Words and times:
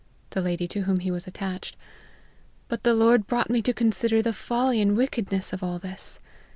[The 0.31 0.41
'lady 0.41 0.67
to 0.69 0.81
whom 0.81 1.01
he 1.01 1.11
was 1.11 1.27
attached.] 1.27 1.77
But 2.67 2.81
the 2.81 2.95
Lord 2.95 3.27
brought 3.27 3.51
me 3.51 3.61
to 3.61 3.71
consider 3.71 4.19
the 4.23 4.33
folly 4.33 4.81
and 4.81 4.97
wickedness 4.97 5.53
of 5.53 5.61
all 5.61 5.77
this. 5.77 6.19